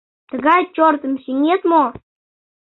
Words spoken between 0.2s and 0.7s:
Тыгай